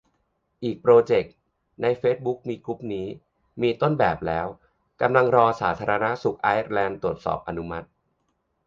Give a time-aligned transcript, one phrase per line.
[0.63, 1.33] อีกโปรเจกต์
[1.81, 3.07] ในเฟซบุ๊กมีกรุ๊ปนี้
[3.61, 4.45] มีต้นแบบแล้ว
[5.01, 7.87] กำลังรอสาธารณสุขไอร์แลนด์ตรวจอนุมัติ